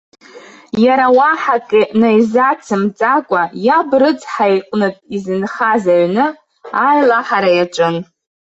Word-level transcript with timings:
Иара 0.85 1.07
уаҳа 1.17 1.55
акы 1.61 1.81
наизацымҵакәа, 1.99 3.41
иаб 3.65 3.89
рыцҳа 4.01 4.47
иҟнытә 4.57 5.01
изынхаз 5.15 5.83
аҩны 5.95 6.25
аилаҳара 6.87 7.49
иаҿын. 7.57 7.95